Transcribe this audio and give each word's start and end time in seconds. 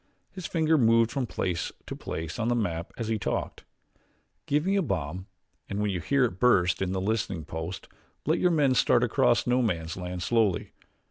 His 0.31 0.47
finger 0.47 0.79
moved 0.79 1.11
from 1.11 1.27
place 1.27 1.71
to 1.85 1.95
place 1.95 2.39
on 2.39 2.47
the 2.47 2.55
map 2.55 2.91
as 2.97 3.07
he 3.07 3.19
talked. 3.19 3.65
"Give 4.47 4.65
me 4.65 4.75
a 4.75 4.81
bomb 4.81 5.27
and 5.69 5.79
when 5.79 5.91
you 5.91 5.99
hear 5.99 6.25
it 6.25 6.39
burst 6.39 6.81
in 6.81 6.91
this 6.91 7.03
listening 7.03 7.45
post 7.45 7.87
let 8.25 8.39
your 8.39 8.49
men 8.49 8.73
start 8.73 9.03
across 9.03 9.45
No 9.45 9.61
Man's 9.61 9.95
Land 9.97 10.23
slowly. 10.23 10.71